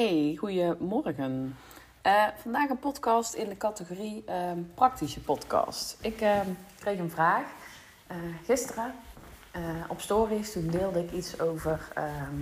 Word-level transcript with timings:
Hey, 0.00 0.36
goedemorgen. 0.38 1.56
Uh, 2.06 2.26
vandaag 2.42 2.70
een 2.70 2.78
podcast 2.78 3.34
in 3.34 3.48
de 3.48 3.56
categorie 3.56 4.24
uh, 4.28 4.52
praktische 4.74 5.20
podcast. 5.20 5.98
Ik 6.00 6.20
uh, 6.20 6.40
kreeg 6.78 6.98
een 6.98 7.10
vraag 7.10 7.44
eh, 8.06 8.16
gisteren 8.44 8.94
op 9.88 10.00
stories. 10.00 10.52
Toen 10.52 10.66
deelde 10.66 11.04
ik 11.04 11.12
iets 11.12 11.40
over 11.40 11.88
ehm, 11.94 12.40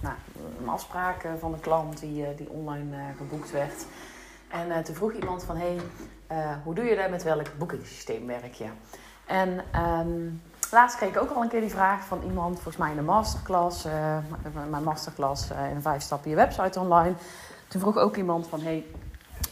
nou, 0.00 0.14
een 0.60 0.68
afspraak 0.68 1.26
van 1.38 1.52
een 1.52 1.60
klant 1.60 2.00
die, 2.00 2.34
die 2.34 2.50
online 2.50 2.96
geboekt 3.16 3.50
werd. 3.50 3.86
En 4.48 4.84
toen 4.84 4.94
vroeg 4.94 5.12
iemand 5.12 5.44
van, 5.44 5.56
hey, 5.56 5.78
hoe 6.64 6.74
doe 6.74 6.84
je 6.84 6.96
dat? 6.96 7.10
Met 7.10 7.22
welk 7.22 7.58
boekingssysteem 7.58 8.26
werk 8.26 8.54
je? 8.54 8.68
En 9.26 9.64
laatst 10.74 10.96
kreeg 10.96 11.10
ik 11.10 11.20
ook 11.20 11.30
al 11.30 11.42
een 11.42 11.48
keer 11.48 11.60
die 11.60 11.70
vraag 11.70 12.04
van 12.04 12.22
iemand, 12.22 12.54
volgens 12.54 12.76
mij 12.76 12.90
in 12.90 12.96
de 12.96 13.02
masterclass, 13.02 13.86
uh, 13.86 13.92
mijn 14.70 14.82
masterclass 14.82 15.50
uh, 15.50 15.70
in 15.70 15.82
vijf 15.82 16.02
stappen 16.02 16.30
je 16.30 16.36
website 16.36 16.80
online. 16.80 17.14
Toen 17.68 17.80
vroeg 17.80 17.96
ook 17.96 18.16
iemand 18.16 18.46
van, 18.46 18.60
hey, 18.60 18.86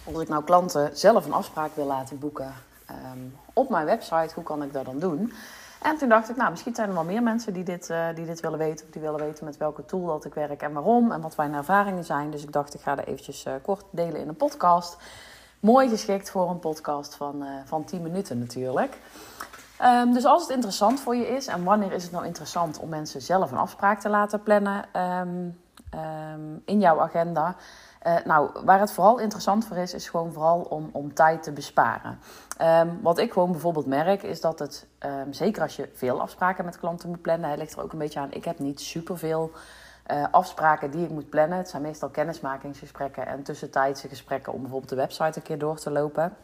als 0.04 0.22
ik 0.22 0.28
nou 0.28 0.44
klanten 0.44 0.90
zelf 0.96 1.26
een 1.26 1.32
afspraak 1.32 1.70
wil 1.74 1.86
laten 1.86 2.18
boeken 2.18 2.54
um, 2.90 3.36
op 3.52 3.70
mijn 3.70 3.86
website, 3.86 4.34
hoe 4.34 4.44
kan 4.44 4.62
ik 4.62 4.72
dat 4.72 4.84
dan 4.84 4.98
doen? 4.98 5.32
En 5.82 5.96
toen 5.96 6.08
dacht 6.08 6.30
ik, 6.30 6.36
nou, 6.36 6.50
misschien 6.50 6.74
zijn 6.74 6.88
er 6.88 6.94
wel 6.94 7.04
meer 7.04 7.22
mensen 7.22 7.52
die 7.52 7.64
dit, 7.64 7.90
uh, 7.90 8.06
die 8.14 8.26
dit 8.26 8.40
willen 8.40 8.58
weten. 8.58 8.86
Die 8.90 9.00
willen 9.00 9.20
weten 9.20 9.44
met 9.44 9.56
welke 9.56 9.84
tool 9.84 10.06
dat 10.06 10.24
ik 10.24 10.34
werk 10.34 10.62
en 10.62 10.72
waarom. 10.72 11.12
En 11.12 11.20
wat 11.20 11.36
mijn 11.36 11.54
ervaringen 11.54 12.04
zijn. 12.04 12.30
Dus 12.30 12.42
ik 12.42 12.52
dacht, 12.52 12.74
ik 12.74 12.80
ga 12.80 12.94
dat 12.94 13.06
eventjes 13.06 13.46
kort 13.62 13.84
delen 13.90 14.20
in 14.20 14.28
een 14.28 14.36
podcast. 14.36 14.96
Mooi 15.60 15.88
geschikt 15.88 16.30
voor 16.30 16.50
een 16.50 16.58
podcast 16.58 17.14
van, 17.14 17.44
van 17.64 17.84
10 17.84 18.02
minuten 18.02 18.38
natuurlijk. 18.38 18.98
Um, 19.84 20.12
dus 20.12 20.24
als 20.24 20.42
het 20.42 20.50
interessant 20.50 21.00
voor 21.00 21.16
je 21.16 21.28
is, 21.28 21.46
en 21.46 21.64
wanneer 21.64 21.92
is 21.92 22.02
het 22.02 22.12
nou 22.12 22.26
interessant 22.26 22.78
om 22.78 22.88
mensen 22.88 23.22
zelf 23.22 23.50
een 23.50 23.58
afspraak 23.58 24.00
te 24.00 24.08
laten 24.08 24.42
plannen 24.42 24.84
um, 24.96 25.60
um, 25.94 26.62
in 26.64 26.80
jouw 26.80 27.00
agenda? 27.00 27.56
Uh, 28.06 28.16
nou, 28.24 28.50
waar 28.64 28.80
het 28.80 28.92
vooral 28.92 29.18
interessant 29.18 29.66
voor 29.66 29.76
is, 29.76 29.94
is 29.94 30.08
gewoon 30.08 30.32
vooral 30.32 30.60
om, 30.60 30.88
om 30.92 31.14
tijd 31.14 31.42
te 31.42 31.52
besparen. 31.52 32.18
wat 33.02 33.18
ik 33.18 33.32
gewoon 33.32 33.50
bijvoorbeeld 33.50 33.86
merk, 33.86 34.22
is 34.22 34.40
dat 34.40 34.58
het, 34.58 34.86
zeker 35.30 35.62
als 35.62 35.76
je 35.76 35.90
veel 35.94 36.20
afspraken 36.20 36.64
met 36.64 36.78
klanten 36.78 37.08
moet 37.08 37.22
plannen, 37.22 37.58
ligt 37.58 37.72
er 37.72 37.82
ook 37.82 37.92
een 37.92 37.98
beetje 37.98 38.20
aan. 38.20 38.32
Ik 38.32 38.44
heb 38.44 38.58
niet 38.58 38.80
superveel 38.80 39.50
uh, 40.10 40.26
afspraken 40.30 40.90
die 40.90 41.04
ik 41.04 41.10
moet 41.10 41.28
plannen. 41.28 41.58
Het 41.58 41.68
zijn 41.68 41.82
meestal 41.82 42.08
kennismakingsgesprekken 42.08 43.26
en 43.26 43.42
tussentijdse 43.42 44.08
gesprekken 44.08 44.52
om 44.52 44.60
bijvoorbeeld 44.60 44.90
de 44.90 44.96
website 44.96 45.38
een 45.38 45.42
keer 45.42 45.58
door 45.58 45.78
te 45.78 45.90
lopen. 45.90 46.36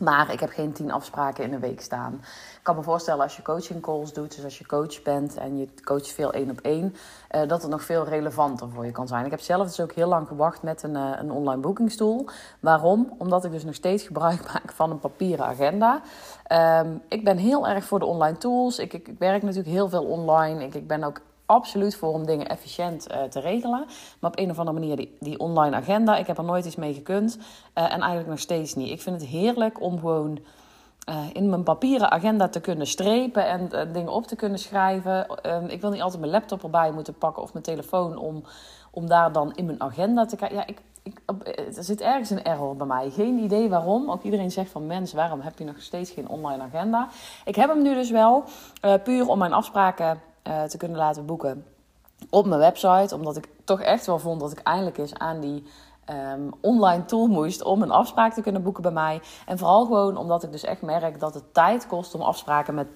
Maar 0.00 0.32
ik 0.32 0.40
heb 0.40 0.50
geen 0.50 0.72
tien 0.72 0.90
afspraken 0.90 1.44
in 1.44 1.52
een 1.52 1.60
week 1.60 1.80
staan. 1.80 2.12
Ik 2.54 2.60
kan 2.62 2.76
me 2.76 2.82
voorstellen 2.82 3.22
als 3.22 3.36
je 3.36 3.42
coaching 3.42 3.82
calls 3.82 4.12
doet, 4.12 4.34
dus 4.34 4.44
als 4.44 4.58
je 4.58 4.66
coach 4.66 5.02
bent 5.02 5.36
en 5.36 5.58
je 5.58 5.68
coacht 5.84 6.12
veel 6.12 6.32
één 6.32 6.50
op 6.50 6.60
één, 6.60 6.94
uh, 7.34 7.48
dat 7.48 7.62
het 7.62 7.70
nog 7.70 7.82
veel 7.82 8.04
relevanter 8.04 8.68
voor 8.68 8.84
je 8.84 8.92
kan 8.92 9.08
zijn. 9.08 9.24
Ik 9.24 9.30
heb 9.30 9.40
zelf 9.40 9.66
dus 9.66 9.80
ook 9.80 9.92
heel 9.92 10.08
lang 10.08 10.28
gewacht 10.28 10.62
met 10.62 10.82
een, 10.82 10.94
uh, 10.94 11.10
een 11.18 11.30
online 11.30 11.60
boekingstoel. 11.60 12.28
Waarom? 12.60 13.14
Omdat 13.18 13.44
ik 13.44 13.50
dus 13.50 13.64
nog 13.64 13.74
steeds 13.74 14.02
gebruik 14.02 14.44
maak 14.52 14.72
van 14.72 14.90
een 14.90 14.98
papieren 14.98 15.46
agenda. 15.46 16.00
Um, 16.82 17.02
ik 17.08 17.24
ben 17.24 17.36
heel 17.36 17.68
erg 17.68 17.84
voor 17.84 17.98
de 17.98 18.04
online 18.04 18.38
tools. 18.38 18.78
Ik, 18.78 18.92
ik, 18.92 19.08
ik 19.08 19.18
werk 19.18 19.42
natuurlijk 19.42 19.68
heel 19.68 19.88
veel 19.88 20.04
online. 20.04 20.64
Ik, 20.64 20.74
ik 20.74 20.86
ben 20.86 21.04
ook 21.04 21.20
absoluut 21.50 21.96
voor 21.96 22.12
om 22.12 22.26
dingen 22.26 22.48
efficiënt 22.48 23.06
uh, 23.10 23.22
te 23.22 23.40
regelen. 23.40 23.84
Maar 24.20 24.30
op 24.30 24.38
een 24.38 24.50
of 24.50 24.58
andere 24.58 24.78
manier, 24.78 24.96
die, 24.96 25.16
die 25.20 25.38
online 25.38 25.76
agenda, 25.76 26.16
ik 26.16 26.26
heb 26.26 26.38
er 26.38 26.44
nooit 26.44 26.64
iets 26.64 26.76
mee 26.76 26.94
gekund. 26.94 27.36
Uh, 27.36 27.84
en 27.84 28.00
eigenlijk 28.00 28.28
nog 28.28 28.38
steeds 28.38 28.74
niet. 28.74 28.90
Ik 28.90 29.02
vind 29.02 29.20
het 29.20 29.30
heerlijk 29.30 29.80
om 29.80 29.98
gewoon 29.98 30.38
uh, 31.08 31.16
in 31.32 31.48
mijn 31.48 31.62
papieren 31.62 32.10
agenda 32.10 32.48
te 32.48 32.60
kunnen 32.60 32.86
strepen 32.86 33.46
en 33.46 33.92
dingen 33.92 34.12
op 34.12 34.26
te 34.26 34.36
kunnen 34.36 34.58
schrijven. 34.58 35.42
Ehm, 35.42 35.64
ik 35.66 35.80
wil 35.80 35.90
niet 35.90 36.02
altijd 36.02 36.20
mijn 36.20 36.32
laptop 36.32 36.62
erbij 36.62 36.92
moeten 36.92 37.14
pakken 37.14 37.42
of 37.42 37.52
mijn 37.52 37.64
telefoon 37.64 38.18
om, 38.18 38.44
om 38.90 39.06
daar 39.06 39.32
dan 39.32 39.54
in 39.54 39.64
mijn 39.64 39.80
agenda 39.82 40.26
te 40.26 40.36
kijken. 40.36 40.56
Ja, 40.56 40.66
ik, 40.66 40.80
ik, 41.02 41.20
er 41.76 41.84
zit 41.84 42.00
ergens 42.00 42.30
een 42.30 42.44
error 42.44 42.76
bij 42.76 42.86
mij. 42.86 43.10
Geen 43.10 43.38
idee 43.38 43.68
waarom. 43.68 44.10
Ook 44.10 44.22
iedereen 44.22 44.50
zegt 44.50 44.70
van 44.70 44.86
mens, 44.86 45.12
waarom 45.12 45.40
heb 45.40 45.58
je 45.58 45.64
nog 45.64 45.80
steeds 45.80 46.10
geen 46.10 46.28
online 46.28 46.62
agenda? 46.62 47.08
Ik 47.44 47.56
heb 47.56 47.68
hem 47.68 47.82
nu 47.82 47.94
dus 47.94 48.10
wel, 48.10 48.44
puur 49.04 49.28
om 49.28 49.38
mijn 49.38 49.52
afspraken 49.52 50.20
uh, 50.48 50.62
te 50.62 50.76
kunnen 50.76 50.98
laten 50.98 51.26
boeken 51.26 51.64
op 52.30 52.46
mijn 52.46 52.60
website. 52.60 53.14
Omdat 53.14 53.36
ik 53.36 53.48
toch 53.64 53.80
echt 53.80 54.06
wel 54.06 54.18
vond 54.18 54.40
dat 54.40 54.52
ik 54.52 54.60
eindelijk 54.60 54.98
eens 54.98 55.14
aan 55.14 55.40
die 55.40 55.64
um, 56.10 56.50
online 56.60 57.04
tool 57.04 57.26
moest 57.26 57.62
om 57.62 57.82
een 57.82 57.90
afspraak 57.90 58.32
te 58.32 58.42
kunnen 58.42 58.62
boeken 58.62 58.82
bij 58.82 58.92
mij. 58.92 59.20
En 59.46 59.58
vooral 59.58 59.84
gewoon 59.84 60.16
omdat 60.16 60.42
ik 60.42 60.52
dus 60.52 60.64
echt 60.64 60.82
merk 60.82 61.20
dat 61.20 61.34
het 61.34 61.54
tijd 61.54 61.86
kost 61.86 62.14
om 62.14 62.20
afspraken 62.20 62.74
met 62.74 62.86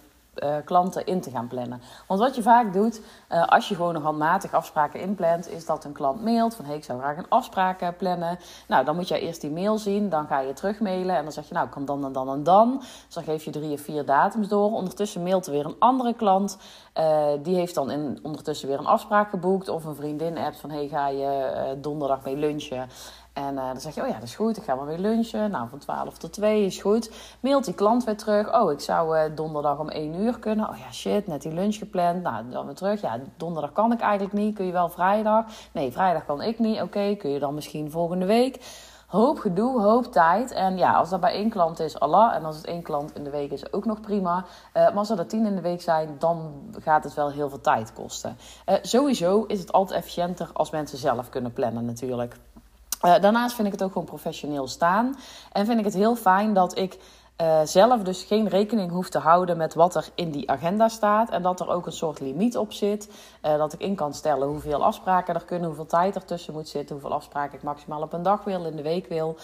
uh, 0.43 0.57
klanten 0.65 1.07
in 1.07 1.21
te 1.21 1.31
gaan 1.31 1.47
plannen. 1.47 1.81
Want 2.07 2.21
wat 2.21 2.37
je 2.37 2.43
vaak 2.43 2.73
doet, 2.73 3.01
uh, 3.33 3.47
als 3.47 3.69
je 3.69 3.75
gewoon 3.75 3.95
nog 3.95 4.03
handmatig 4.03 4.53
afspraken 4.53 5.01
inplant, 5.01 5.51
is 5.51 5.67
dat 5.67 5.85
een 5.85 5.93
klant 5.93 6.25
mailt 6.25 6.55
van 6.55 6.65
hey, 6.65 6.77
ik 6.77 6.85
zou 6.85 6.99
graag 6.99 7.17
een 7.17 7.29
afspraak 7.29 7.83
uh, 7.83 7.89
plannen. 7.99 8.39
Nou, 8.69 8.85
dan 8.85 8.97
moet 8.97 9.09
je 9.09 9.21
eerst 9.21 9.41
die 9.41 9.51
mail 9.51 9.79
zien, 9.79 10.09
dan 10.09 10.27
ga 10.27 10.41
je 10.41 10.53
terug 10.53 10.81
mailen 10.81 11.17
en 11.17 11.23
dan 11.23 11.33
zeg 11.33 11.49
je 11.49 11.55
nou, 11.55 11.69
kan 11.69 11.85
dan 11.85 12.05
en 12.05 12.13
dan 12.13 12.29
en 12.29 12.43
dan. 12.43 12.77
Dus 12.79 13.15
dan 13.15 13.25
geef 13.25 13.45
je 13.45 13.51
drie 13.51 13.73
of 13.73 13.81
vier 13.81 14.05
datums 14.05 14.49
door. 14.49 14.73
Ondertussen 14.73 15.23
mailt 15.23 15.47
er 15.47 15.53
weer 15.53 15.67
een 15.67 15.77
andere 15.79 16.15
klant. 16.15 16.59
die 17.43 17.55
heeft 17.55 17.75
dan 17.75 17.91
in, 17.91 18.19
ondertussen 18.23 18.69
weer 18.69 18.79
een 18.79 18.87
afspraak 18.87 19.31
geboekt 19.31 19.69
of 19.69 19.85
een 19.85 19.95
vriendin 19.95 20.39
appt 20.39 20.61
van 20.61 20.71
hey, 20.71 20.89
ga 20.89 21.09
je 21.09 21.77
donderdag 21.81 22.25
mee 22.25 22.37
lunchen. 22.37 22.89
En 23.35 23.55
uh, 23.55 23.67
dan 23.67 23.81
zeg 23.81 23.95
je, 23.95 24.03
oh 24.03 24.09
ja, 24.09 24.15
dat 24.15 24.23
is 24.23 24.35
goed, 24.35 24.57
ik 24.57 24.63
ga 24.63 24.75
maar 24.75 24.87
weer 24.87 24.99
lunchen. 24.99 25.51
Nou, 25.51 25.69
van 25.69 25.79
12 25.79 26.19
tot 26.19 26.33
2 26.33 26.65
is 26.65 26.81
goed. 26.81 27.11
Mailt 27.41 27.65
die 27.65 27.75
klant 27.75 28.05
weer 28.05 28.17
terug. 28.17 28.55
Oh, 28.55 28.73
ik 28.73 28.81
zou 28.81 29.19
uh, 29.19 29.23
donderdag 29.35 29.79
om 29.79 29.89
1 29.89 30.15
uur 30.15 30.39
kunnen. 30.39 30.69
Oh 30.69 30.77
ja, 30.77 30.93
shit, 30.93 31.27
net 31.27 31.43
die 31.43 31.53
lunch 31.53 31.77
gepland. 31.77 32.23
Nou, 32.23 32.51
dan 32.51 32.67
weer 32.67 32.75
terug. 32.75 33.01
Ja, 33.01 33.21
donderdag 33.37 33.73
kan 33.73 33.93
ik 33.93 34.01
eigenlijk 34.01 34.33
niet. 34.33 34.55
Kun 34.55 34.67
je 34.67 34.73
wel 34.73 34.89
vrijdag? 34.89 35.45
Nee, 35.73 35.93
vrijdag 35.93 36.25
kan 36.25 36.43
ik 36.43 36.59
niet. 36.59 36.83
Oké, 36.83 37.15
kun 37.15 37.31
je 37.31 37.39
dan 37.39 37.55
misschien 37.55 37.91
volgende 37.91 38.27
week? 38.27 38.83
Hoop 39.07 39.39
gedoe, 39.39 39.81
hoop 39.81 40.13
tijd. 40.13 40.53
En 40.53 40.77
ja, 40.77 40.93
als 40.93 41.11
dat 41.11 41.21
bij 41.21 41.33
één 41.33 41.51
klant 41.51 41.81
is, 41.81 42.01
Allah. 42.01 42.35
En 42.35 42.45
als 42.45 42.57
het 42.57 42.67
één 42.67 42.83
klant 42.83 43.17
in 43.17 43.25
de 43.25 43.31
week 43.31 43.51
is, 43.51 43.73
ook 43.73 43.85
nog 43.85 44.01
prima. 44.01 44.37
Uh, 44.37 44.45
maar 44.73 44.97
als 44.97 45.11
er 45.11 45.19
er 45.19 45.27
tien 45.27 45.47
in 45.47 45.55
de 45.55 45.61
week 45.61 45.83
zijn, 45.83 46.17
dan 46.19 46.53
gaat 46.79 47.05
het 47.05 47.15
wel 47.15 47.31
heel 47.31 47.49
veel 47.49 47.61
tijd 47.61 47.93
kosten. 47.93 48.37
sowieso 48.83 49.45
is 49.45 49.61
het 49.61 49.73
altijd 49.73 49.99
efficiënter 49.99 50.51
als 50.53 50.71
mensen 50.71 50.99
zelf 50.99 51.29
kunnen 51.29 51.53
plannen 51.53 51.85
natuurlijk. 51.85 52.37
Uh, 53.05 53.21
daarnaast 53.21 53.55
vind 53.55 53.67
ik 53.67 53.73
het 53.73 53.83
ook 53.83 53.93
gewoon 53.93 54.07
professioneel 54.07 54.69
staan. 54.69 55.17
En 55.53 55.67
vind 55.67 55.79
ik 55.79 55.85
het 55.85 55.95
heel 55.95 56.17
fijn 56.17 56.55
dat 56.55 56.79
ik 56.79 56.99
uh, 57.41 57.61
zelf 57.65 58.03
dus 58.03 58.23
geen 58.23 58.49
rekening 58.49 58.91
hoef 58.91 59.09
te 59.09 59.19
houden 59.19 59.57
met 59.57 59.75
wat 59.75 59.95
er 59.95 60.09
in 60.15 60.31
die 60.31 60.51
agenda 60.51 60.89
staat. 60.89 61.31
En 61.31 61.43
dat 61.43 61.61
er 61.61 61.69
ook 61.69 61.87
een 61.87 61.93
soort 61.93 62.21
limiet 62.21 62.57
op 62.57 62.73
zit. 62.73 63.11
Uh, 63.43 63.57
dat 63.57 63.73
ik 63.73 63.81
in 63.81 63.95
kan 63.95 64.15
stellen 64.15 64.49
hoeveel 64.49 64.85
afspraken 64.85 65.35
er 65.35 65.45
kunnen, 65.45 65.67
hoeveel 65.67 65.87
tijd 65.87 66.15
er 66.15 66.25
tussen 66.25 66.53
moet 66.53 66.69
zitten, 66.69 66.95
hoeveel 66.95 67.15
afspraken 67.15 67.59
ik 67.59 67.63
maximaal 67.63 68.03
op 68.03 68.13
een 68.13 68.23
dag 68.23 68.45
wil, 68.45 68.65
in 68.65 68.77
de 68.77 68.83
week 68.83 69.07
wil. 69.07 69.37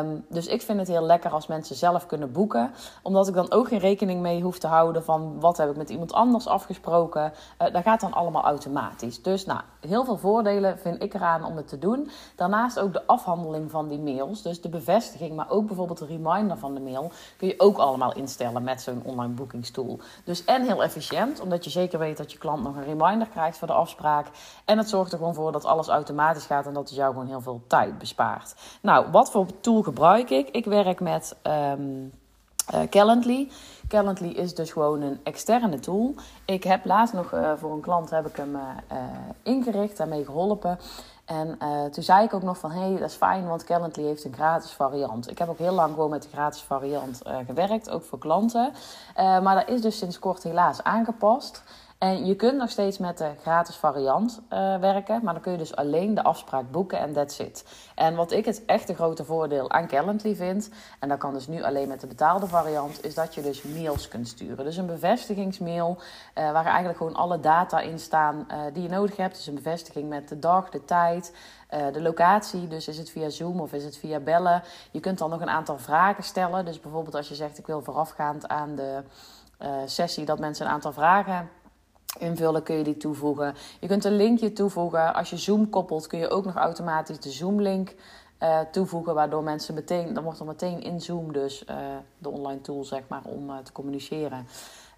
Um, 0.00 0.24
dus 0.28 0.46
ik 0.46 0.62
vind 0.62 0.78
het 0.78 0.88
heel 0.88 1.02
lekker 1.02 1.30
als 1.30 1.46
mensen 1.46 1.76
zelf 1.76 2.06
kunnen 2.06 2.32
boeken. 2.32 2.70
Omdat 3.02 3.28
ik 3.28 3.34
dan 3.34 3.52
ook 3.52 3.68
geen 3.68 3.78
rekening 3.78 4.20
mee 4.20 4.42
hoef 4.42 4.58
te 4.58 4.66
houden 4.66 5.04
van 5.04 5.40
wat 5.40 5.56
heb 5.56 5.70
ik 5.70 5.76
met 5.76 5.90
iemand 5.90 6.12
anders 6.12 6.46
afgesproken. 6.46 7.32
Uh, 7.62 7.72
dat 7.72 7.82
gaat 7.82 8.00
dan 8.00 8.12
allemaal 8.12 8.42
automatisch. 8.42 9.22
Dus 9.22 9.46
nou, 9.46 9.60
heel 9.80 10.04
veel 10.04 10.16
voordelen 10.16 10.78
vind 10.78 11.02
ik 11.02 11.14
eraan 11.14 11.44
om 11.44 11.56
het 11.56 11.68
te 11.68 11.78
doen. 11.78 12.10
Daarnaast 12.36 12.80
ook 12.80 12.92
de 12.92 13.06
afhandeling 13.06 13.70
van 13.70 13.88
die 13.88 13.98
mails. 13.98 14.42
Dus 14.42 14.60
de 14.60 14.68
bevestiging, 14.68 15.36
maar 15.36 15.50
ook 15.50 15.66
bijvoorbeeld 15.66 15.98
de 15.98 16.06
reminder 16.06 16.56
van 16.56 16.74
de 16.74 16.80
mail. 16.80 17.07
Kun 17.36 17.48
je 17.48 17.54
ook 17.56 17.78
allemaal 17.78 18.14
instellen 18.14 18.62
met 18.62 18.82
zo'n 18.82 19.02
online 19.04 19.34
boekingstoel. 19.34 19.98
Dus 20.24 20.44
en 20.44 20.62
heel 20.62 20.82
efficiënt, 20.82 21.40
omdat 21.40 21.64
je 21.64 21.70
zeker 21.70 21.98
weet 21.98 22.16
dat 22.16 22.32
je 22.32 22.38
klant 22.38 22.62
nog 22.62 22.76
een 22.76 22.84
reminder 22.84 23.28
krijgt 23.28 23.58
voor 23.58 23.66
de 23.66 23.72
afspraak. 23.72 24.26
En 24.64 24.78
het 24.78 24.88
zorgt 24.88 25.12
er 25.12 25.18
gewoon 25.18 25.34
voor 25.34 25.52
dat 25.52 25.64
alles 25.64 25.88
automatisch 25.88 26.46
gaat 26.46 26.66
en 26.66 26.72
dat 26.72 26.88
het 26.88 26.98
jou 26.98 27.12
gewoon 27.12 27.28
heel 27.28 27.40
veel 27.40 27.62
tijd 27.66 27.98
bespaart. 27.98 28.54
Nou, 28.80 29.10
wat 29.10 29.30
voor 29.30 29.46
tool 29.60 29.82
gebruik 29.82 30.30
ik? 30.30 30.48
Ik 30.48 30.64
werk 30.64 31.00
met 31.00 31.36
um, 31.42 32.12
uh, 32.74 32.80
Calendly. 32.90 33.48
Calendly 33.88 34.28
is 34.28 34.54
dus 34.54 34.72
gewoon 34.72 35.00
een 35.00 35.20
externe 35.22 35.78
tool. 35.78 36.14
Ik 36.44 36.64
heb 36.64 36.84
laatst 36.84 37.14
nog 37.14 37.32
uh, 37.32 37.52
voor 37.56 37.72
een 37.72 37.80
klant 37.80 38.10
heb 38.10 38.26
ik 38.26 38.36
hem 38.36 38.54
uh, 38.54 38.98
ingericht, 39.42 39.96
daarmee 39.96 40.24
geholpen. 40.24 40.78
En 41.28 41.58
toen 41.90 42.02
zei 42.02 42.24
ik 42.24 42.34
ook 42.34 42.42
nog 42.42 42.58
van, 42.58 42.70
hé, 42.70 42.80
hey, 42.80 42.98
dat 42.98 43.10
is 43.10 43.14
fijn, 43.14 43.48
want 43.48 43.64
Calendly 43.64 44.04
heeft 44.04 44.24
een 44.24 44.34
gratis 44.34 44.70
variant. 44.70 45.30
Ik 45.30 45.38
heb 45.38 45.48
ook 45.48 45.58
heel 45.58 45.72
lang 45.72 45.94
gewoon 45.94 46.10
met 46.10 46.22
de 46.22 46.28
gratis 46.28 46.62
variant 46.62 47.22
gewerkt, 47.46 47.90
ook 47.90 48.04
voor 48.04 48.18
klanten. 48.18 48.72
maar 49.16 49.54
dat 49.54 49.68
is 49.68 49.80
dus 49.80 49.98
sinds 49.98 50.18
kort 50.18 50.42
helaas 50.42 50.82
aangepast. 50.82 51.62
En 51.98 52.26
je 52.26 52.36
kunt 52.36 52.56
nog 52.56 52.70
steeds 52.70 52.98
met 52.98 53.18
de 53.18 53.30
gratis 53.40 53.76
variant 53.76 54.40
uh, 54.52 54.76
werken, 54.76 55.20
maar 55.22 55.32
dan 55.32 55.42
kun 55.42 55.52
je 55.52 55.58
dus 55.58 55.76
alleen 55.76 56.14
de 56.14 56.22
afspraak 56.22 56.70
boeken 56.70 56.98
en 56.98 57.12
that's 57.12 57.38
it. 57.38 57.64
En 57.94 58.14
wat 58.14 58.32
ik 58.32 58.44
het 58.44 58.64
echte 58.64 58.94
grote 58.94 59.24
voordeel 59.24 59.70
aan 59.70 59.86
Calendly 59.86 60.36
vind, 60.36 60.70
en 61.00 61.08
dat 61.08 61.18
kan 61.18 61.32
dus 61.32 61.46
nu 61.46 61.62
alleen 61.62 61.88
met 61.88 62.00
de 62.00 62.06
betaalde 62.06 62.46
variant, 62.46 63.04
is 63.04 63.14
dat 63.14 63.34
je 63.34 63.42
dus 63.42 63.62
mails 63.62 64.08
kunt 64.08 64.28
sturen. 64.28 64.64
Dus 64.64 64.76
een 64.76 64.86
bevestigingsmail 64.86 65.96
uh, 65.98 66.52
waar 66.52 66.64
eigenlijk 66.64 66.96
gewoon 66.98 67.14
alle 67.14 67.40
data 67.40 67.80
in 67.80 67.98
staan 67.98 68.46
uh, 68.50 68.58
die 68.72 68.82
je 68.82 68.88
nodig 68.88 69.16
hebt. 69.16 69.36
Dus 69.36 69.46
een 69.46 69.54
bevestiging 69.54 70.08
met 70.08 70.28
de 70.28 70.38
dag, 70.38 70.70
de 70.70 70.84
tijd, 70.84 71.32
de 71.92 72.02
locatie. 72.02 72.68
Dus 72.68 72.88
is 72.88 72.98
het 72.98 73.10
via 73.10 73.28
Zoom 73.28 73.60
of 73.60 73.72
is 73.72 73.84
het 73.84 73.96
via 73.96 74.18
bellen. 74.18 74.62
Je 74.90 75.00
kunt 75.00 75.18
dan 75.18 75.30
nog 75.30 75.40
een 75.40 75.48
aantal 75.48 75.78
vragen 75.78 76.24
stellen. 76.24 76.64
Dus 76.64 76.80
bijvoorbeeld 76.80 77.14
als 77.14 77.28
je 77.28 77.34
zegt 77.34 77.58
ik 77.58 77.66
wil 77.66 77.82
voorafgaand 77.82 78.48
aan 78.48 78.74
de 78.74 79.02
sessie 79.86 80.24
dat 80.24 80.38
mensen 80.38 80.66
een 80.66 80.72
aantal 80.72 80.92
vragen 80.92 81.48
invullen, 82.18 82.62
kun 82.62 82.76
je 82.76 82.84
die 82.84 82.96
toevoegen. 82.96 83.54
Je 83.80 83.86
kunt 83.86 84.04
een 84.04 84.16
linkje 84.16 84.52
toevoegen. 84.52 85.14
Als 85.14 85.30
je 85.30 85.36
Zoom 85.36 85.70
koppelt, 85.70 86.06
kun 86.06 86.18
je 86.18 86.28
ook 86.28 86.44
nog 86.44 86.54
automatisch 86.54 87.20
de 87.20 87.30
Zoom-link 87.30 87.94
uh, 88.42 88.60
toevoegen, 88.70 89.14
waardoor 89.14 89.42
mensen 89.42 89.74
meteen, 89.74 90.14
dan 90.14 90.24
wordt 90.24 90.38
er 90.40 90.46
meteen 90.46 90.82
in 90.82 91.00
Zoom 91.00 91.32
dus 91.32 91.64
uh, 91.70 91.76
de 92.18 92.28
online 92.28 92.60
tool 92.60 92.84
zeg 92.84 93.02
maar 93.08 93.22
om 93.24 93.50
uh, 93.50 93.56
te 93.56 93.72
communiceren. 93.72 94.46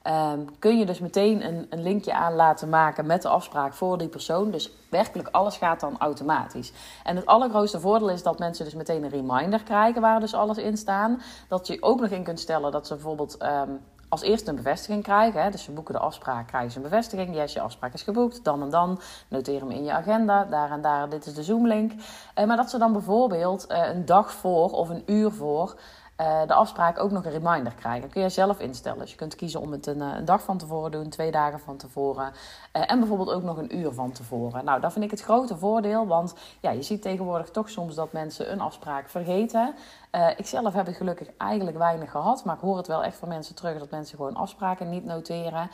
Um, 0.07 0.59
kun 0.59 0.79
je 0.79 0.87
dus 0.87 0.99
meteen 0.99 1.47
een, 1.47 1.67
een, 1.71 1.83
linkje 1.83 2.15
aan 2.15 2.35
laten 2.35 2.69
maken 2.69 3.07
met 3.07 3.23
de 3.23 3.29
afspraak 3.29 3.75
voor 3.75 3.99
die 3.99 4.09
persoon. 4.09 4.51
Dus 4.51 4.73
werkelijk 4.91 5.29
alles 5.29 5.57
gaat 5.57 5.81
dan 5.81 5.99
automatisch. 5.99 6.73
En 7.05 7.17
het 7.17 7.27
allergrootste 7.27 7.81
voordeel 7.81 8.11
is 8.11 8.23
dat 8.23 8.39
mensen 8.39 8.65
dus 8.65 8.75
meteen 8.75 9.03
een 9.03 9.11
reminder 9.11 9.63
krijgen 9.63 10.01
waar 10.01 10.21
dus 10.21 10.35
alles 10.35 10.59
in 10.59 10.77
staan. 10.77 11.23
Dat 11.49 11.67
je 11.67 11.83
ook 11.83 12.01
nog 12.01 12.11
in 12.11 12.23
kunt 12.23 12.41
stellen 12.41 12.73
dat 12.73 12.87
ze 12.87 12.95
bijvoorbeeld 12.95 13.43
um, 13.43 13.81
als 14.11 14.23
eerste 14.23 14.51
een 14.51 14.57
bevestiging 14.57 15.03
krijgen. 15.03 15.43
Hè. 15.43 15.51
Dus 15.51 15.65
ze 15.65 15.71
boeken 15.71 15.95
de 15.95 16.01
afspraak, 16.01 16.47
krijgen 16.47 16.71
ze 16.71 16.77
een 16.77 16.83
bevestiging. 16.83 17.35
Yes, 17.35 17.53
je 17.53 17.61
afspraak 17.61 17.95
is 17.95 18.03
geboekt. 18.03 18.45
Dan 18.45 18.63
en 18.63 18.71
dan. 18.71 19.01
Noteer 19.29 19.61
hem 19.61 19.71
in 19.71 19.85
je 19.85 19.93
agenda. 19.93 20.45
Daar 20.45 20.71
en 20.71 20.81
daar. 20.81 21.09
Dit 21.09 21.27
is 21.27 21.35
de 21.35 21.43
Zoom-link. 21.43 21.93
Uh, 21.93 22.45
maar 22.47 22.57
dat 22.57 22.71
ze 22.71 22.79
dan 22.79 22.93
bijvoorbeeld 22.93 23.67
uh, 23.71 23.89
een 23.89 24.05
dag 24.05 24.33
voor 24.33 24.71
of 24.71 24.89
een 24.89 25.03
uur 25.07 25.31
voor 25.31 25.75
uh, 26.21 26.41
de 26.47 26.55
afspraak 26.55 26.99
ook 26.99 27.11
nog 27.11 27.25
een 27.25 27.31
reminder 27.31 27.73
krijgen. 27.75 28.03
Dat 28.03 28.11
kun 28.11 28.23
je 28.23 28.29
zelf 28.29 28.61
instellen. 28.61 28.99
Dus 28.99 29.11
je 29.11 29.17
kunt 29.17 29.37
kiezen 29.37 29.61
om 29.61 29.73
het 29.73 29.87
een, 29.87 30.01
een 30.01 30.25
dag 30.25 30.43
van 30.43 30.59
tevoren 30.59 30.91
te 30.91 30.97
doen, 30.97 31.09
twee 31.09 31.31
dagen 31.31 31.61
van 31.61 31.77
tevoren. 31.77 32.33
Uh, 32.77 32.91
en 32.91 32.99
bijvoorbeeld 32.99 33.31
ook 33.31 33.43
nog 33.43 33.57
een 33.57 33.77
uur 33.77 33.93
van 33.93 34.13
tevoren. 34.13 34.65
Nou, 34.65 34.81
dat 34.81 34.93
vind 34.93 35.05
ik 35.05 35.11
het 35.11 35.21
grote 35.21 35.57
voordeel. 35.57 36.07
Want 36.07 36.35
ja, 36.61 36.71
je 36.71 36.83
ziet 36.83 37.03
tegenwoordig 37.03 37.51
toch 37.51 37.71
soms 37.71 37.95
dat 37.95 38.13
mensen 38.13 38.53
een 38.53 38.61
afspraak 38.61 39.09
vergeten. 39.09 39.75
Uh, 40.13 40.29
ik 40.37 40.47
zelf 40.47 40.75
heb 40.75 40.87
het 40.87 40.97
gelukkig 40.97 41.29
eigenlijk 41.37 41.79
weinig 41.79 42.11
gehad. 42.11 42.45
Maar 42.45 42.55
ik 42.55 42.61
hoor 42.61 42.77
het 42.77 42.87
wel 42.87 43.05
echt 43.05 43.17
van 43.17 43.29
mensen 43.29 43.55
terug 43.55 43.79
dat 43.79 43.91
mensen 43.91 44.17
gewoon 44.17 44.37
afspraken 44.37 44.89
niet 44.89 45.05
noteren. 45.05 45.71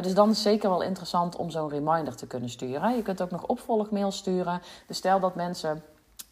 dus 0.00 0.14
dan 0.14 0.30
is 0.30 0.42
zeker 0.42 0.68
wel 0.70 0.82
interessant 0.82 1.36
om 1.36 1.50
zo'n 1.50 1.68
reminder 1.68 2.16
te 2.16 2.26
kunnen 2.26 2.50
sturen. 2.50 2.96
Je 2.96 3.02
kunt 3.02 3.22
ook 3.22 3.30
nog 3.30 3.46
opvolgmail 3.46 4.10
sturen. 4.10 4.62
Dus 4.86 4.96
stel 4.96 5.20
dat 5.20 5.34
mensen 5.34 5.82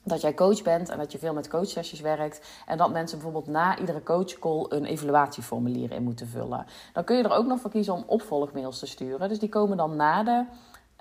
dat 0.02 0.20
jij 0.20 0.34
coach 0.34 0.62
bent 0.62 0.88
en 0.88 0.98
dat 0.98 1.12
je 1.12 1.18
veel 1.18 1.34
met 1.34 1.48
coachsessies 1.48 2.00
werkt. 2.00 2.40
En 2.66 2.78
dat 2.78 2.92
mensen 2.92 3.18
bijvoorbeeld 3.18 3.54
na 3.54 3.78
iedere 3.78 4.02
coachcall 4.02 4.66
een 4.68 4.84
evaluatieformulier 4.84 5.92
in 5.92 6.02
moeten 6.02 6.28
vullen. 6.28 6.66
Dan 6.92 7.04
kun 7.04 7.16
je 7.16 7.22
er 7.22 7.32
ook 7.32 7.46
nog 7.46 7.60
voor 7.60 7.70
kiezen 7.70 7.94
om 7.94 8.04
opvolgmails 8.06 8.78
te 8.78 8.86
sturen. 8.86 9.28
Dus 9.28 9.38
die 9.38 9.48
komen 9.48 9.76
dan 9.76 9.96
na 9.96 10.22
de 10.22 10.44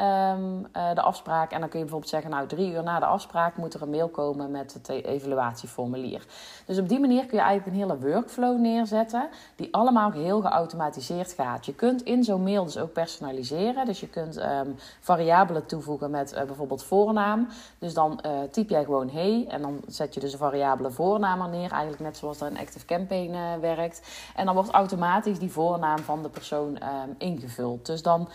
um, 0.01 0.67
uh, 0.75 0.93
de 0.93 1.01
afspraak. 1.01 1.51
En 1.51 1.59
dan 1.59 1.69
kun 1.69 1.79
je 1.79 1.85
bijvoorbeeld 1.85 2.11
zeggen, 2.11 2.31
nou 2.31 2.47
drie 2.47 2.71
uur 2.71 2.83
na 2.83 2.99
de 2.99 3.05
afspraak 3.05 3.57
moet 3.57 3.73
er 3.73 3.81
een 3.81 3.89
mail 3.89 4.07
komen 4.07 4.51
met 4.51 4.73
het 4.73 4.89
evaluatieformulier. 4.89 6.25
Dus 6.65 6.79
op 6.79 6.89
die 6.89 6.99
manier 6.99 7.25
kun 7.25 7.37
je 7.37 7.43
eigenlijk 7.43 7.75
een 7.75 7.81
hele 7.81 8.11
workflow 8.11 8.59
neerzetten 8.59 9.29
die 9.55 9.73
allemaal 9.73 10.11
heel 10.11 10.41
geautomatiseerd 10.41 11.33
gaat. 11.33 11.65
Je 11.65 11.73
kunt 11.73 12.01
in 12.01 12.23
zo'n 12.23 12.43
mail 12.43 12.63
dus 12.63 12.77
ook 12.77 12.93
personaliseren. 12.93 13.85
Dus 13.85 13.99
je 13.99 14.07
kunt 14.07 14.37
um, 14.37 14.75
variabelen 14.99 15.65
toevoegen 15.65 16.11
met 16.11 16.33
uh, 16.33 16.43
bijvoorbeeld 16.43 16.83
voornaam. 16.83 17.47
Dus 17.79 17.93
dan 17.93 18.19
uh, 18.25 18.31
typ 18.51 18.69
jij 18.69 18.83
gewoon 18.83 19.09
hey 19.09 19.45
en 19.49 19.61
dan 19.61 19.79
zet 19.87 20.13
je 20.13 20.19
dus 20.19 20.31
een 20.31 20.39
variabele 20.39 20.91
voornaam 20.91 21.41
er 21.41 21.49
neer. 21.49 21.71
Eigenlijk 21.71 22.01
net 22.01 22.17
zoals 22.17 22.37
dat 22.37 22.51
een 22.51 22.57
Active 22.57 22.85
Campaign 22.85 23.59
werkt. 23.61 24.01
En 24.35 24.45
dan 24.45 24.55
wordt 24.55 24.69
automatisch 24.69 25.39
die 25.39 25.51
voornaam 25.51 25.99
van 25.99 26.23
de 26.23 26.29
persoon 26.29 26.67
um, 26.67 27.15
ingevuld. 27.17 27.85
Dus 27.85 28.01
dan 28.01 28.29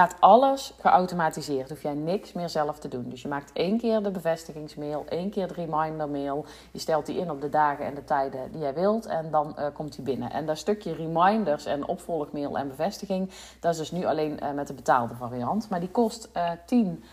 gaat 0.00 0.16
alles 0.20 0.74
geautomatiseerd. 0.80 1.68
Hoef 1.68 1.82
jij 1.82 1.94
niks 1.94 2.32
meer 2.32 2.48
zelf 2.48 2.78
te 2.78 2.88
doen. 2.88 3.08
Dus 3.08 3.22
je 3.22 3.28
maakt 3.28 3.52
één 3.52 3.78
keer 3.78 4.02
de 4.02 4.10
bevestigingsmail, 4.10 5.04
één 5.08 5.30
keer 5.30 5.48
de 5.48 5.54
remindermail. 5.54 6.44
Je 6.70 6.78
stelt 6.78 7.06
die 7.06 7.18
in 7.18 7.30
op 7.30 7.40
de 7.40 7.48
dagen 7.48 7.84
en 7.84 7.94
de 7.94 8.04
tijden 8.04 8.52
die 8.52 8.60
jij 8.60 8.74
wilt 8.74 9.06
en 9.06 9.30
dan 9.30 9.56
uh, 9.58 9.64
komt 9.72 9.94
die 9.94 10.04
binnen. 10.04 10.30
En 10.30 10.46
dat 10.46 10.58
stukje 10.58 10.94
reminders 10.94 11.64
en 11.64 11.86
opvolgmail 11.86 12.58
en 12.58 12.68
bevestiging, 12.68 13.30
dat 13.60 13.72
is 13.72 13.78
dus 13.78 13.90
nu 13.90 14.04
alleen 14.04 14.38
uh, 14.42 14.50
met 14.50 14.66
de 14.66 14.72
betaalde 14.72 15.14
variant. 15.14 15.68
Maar 15.68 15.80
die 15.80 15.90
kost 15.90 16.28
uh, 16.36 16.50
10 16.66 17.04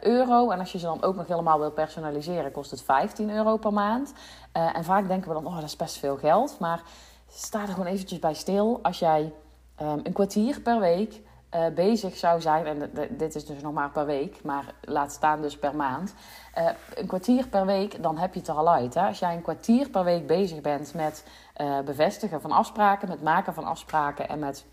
euro. 0.00 0.50
En 0.50 0.58
als 0.58 0.72
je 0.72 0.78
ze 0.78 0.84
dan 0.84 1.02
ook 1.02 1.16
nog 1.16 1.26
helemaal 1.26 1.58
wil 1.58 1.70
personaliseren, 1.70 2.52
kost 2.52 2.70
het 2.70 2.82
15 2.82 3.30
euro 3.30 3.56
per 3.56 3.72
maand. 3.72 4.12
Eh, 4.52 4.76
en 4.76 4.84
vaak 4.84 5.08
denken 5.08 5.28
we 5.28 5.34
dan, 5.34 5.46
oh 5.46 5.54
dat 5.54 5.64
is 5.64 5.76
best 5.76 5.96
veel 5.96 6.16
geld. 6.16 6.56
Maar 6.58 6.82
sta 7.28 7.62
er 7.62 7.68
gewoon 7.68 7.86
eventjes 7.86 8.18
bij 8.18 8.34
stil. 8.34 8.78
Als 8.82 8.98
jij 8.98 9.32
um, 9.82 10.00
een 10.02 10.12
kwartier 10.12 10.60
per 10.60 10.80
week 10.80 11.20
uh, 11.54 11.66
bezig 11.74 12.16
zou 12.16 12.40
zijn, 12.40 12.66
en 12.66 12.90
dit 13.10 13.34
is 13.34 13.46
dus 13.46 13.62
nog 13.62 13.72
maar 13.72 13.90
per 13.90 14.06
week, 14.06 14.42
maar 14.42 14.64
laat 14.80 15.12
staan 15.12 15.40
dus 15.40 15.58
per 15.58 15.76
maand. 15.76 16.14
Uh, 16.58 16.68
een 16.94 17.06
kwartier 17.06 17.48
per 17.48 17.66
week, 17.66 18.02
dan 18.02 18.18
heb 18.18 18.32
je 18.34 18.38
het 18.38 18.48
er 18.48 18.54
al 18.54 18.70
uit. 18.70 18.94
Hè? 18.94 19.06
Als 19.06 19.18
jij 19.18 19.34
een 19.34 19.42
kwartier 19.42 19.88
per 19.88 20.04
week 20.04 20.26
bezig 20.26 20.60
bent 20.60 20.94
met 20.94 21.24
uh, 21.60 21.80
bevestigen 21.80 22.40
van 22.40 22.52
afspraken, 22.52 23.08
met 23.08 23.22
maken 23.22 23.54
van 23.54 23.64
afspraken 23.64 24.28
en 24.28 24.38
met 24.38 24.64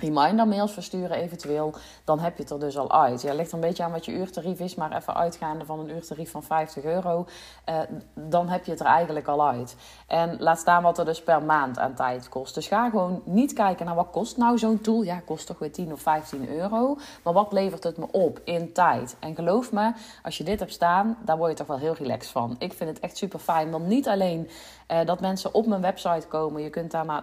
reminder 0.00 0.48
mails 0.48 0.72
versturen 0.72 1.16
eventueel, 1.16 1.74
dan 2.04 2.18
heb 2.18 2.36
je 2.36 2.42
het 2.42 2.52
er 2.52 2.60
dus 2.60 2.78
al 2.78 2.92
uit. 2.92 3.22
Ja, 3.22 3.34
ligt 3.34 3.52
een 3.52 3.60
beetje 3.60 3.82
aan 3.82 3.92
wat 3.92 4.04
je 4.04 4.12
uurtarief 4.12 4.60
is, 4.60 4.74
maar 4.74 4.96
even 4.96 5.14
uitgaande 5.14 5.64
van 5.64 5.78
een 5.78 5.90
uurtarief 5.90 6.30
van 6.30 6.42
50 6.42 6.84
euro, 6.84 7.26
eh, 7.64 7.78
dan 8.14 8.48
heb 8.48 8.64
je 8.64 8.70
het 8.70 8.80
er 8.80 8.86
eigenlijk 8.86 9.28
al 9.28 9.48
uit. 9.48 9.76
En 10.06 10.36
laat 10.38 10.58
staan 10.58 10.82
wat 10.82 10.98
er 10.98 11.04
dus 11.04 11.22
per 11.22 11.42
maand 11.42 11.78
aan 11.78 11.94
tijd 11.94 12.28
kost. 12.28 12.54
Dus 12.54 12.66
ga 12.66 12.90
gewoon 12.90 13.22
niet 13.24 13.52
kijken 13.52 13.86
naar 13.86 13.94
wat 13.94 14.10
kost 14.10 14.36
nou 14.36 14.58
zo'n 14.58 14.80
tool. 14.80 15.02
Ja, 15.02 15.20
kost 15.20 15.46
toch 15.46 15.58
weer 15.58 15.72
10 15.72 15.92
of 15.92 16.00
15 16.00 16.48
euro. 16.48 16.96
Maar 17.22 17.32
wat 17.32 17.52
levert 17.52 17.84
het 17.84 17.96
me 17.96 18.06
op 18.10 18.40
in 18.44 18.72
tijd? 18.72 19.16
En 19.18 19.34
geloof 19.34 19.72
me, 19.72 19.92
als 20.22 20.38
je 20.38 20.44
dit 20.44 20.58
hebt 20.58 20.72
staan, 20.72 21.16
daar 21.24 21.36
word 21.36 21.50
je 21.50 21.56
toch 21.56 21.66
wel 21.66 21.78
heel 21.78 21.94
relaxed 21.94 22.32
van. 22.32 22.56
Ik 22.58 22.72
vind 22.72 22.90
het 22.90 23.00
echt 23.00 23.16
super 23.16 23.38
fijn, 23.38 23.70
want 23.70 23.86
niet 23.86 24.08
alleen 24.08 24.50
uh, 24.88 24.98
dat 25.04 25.20
mensen 25.20 25.54
op 25.54 25.66
mijn 25.66 25.80
website 25.80 26.26
komen, 26.28 26.62
je 26.62 26.70
kunt 26.70 26.90
daar 26.90 27.04
maar... 27.04 27.18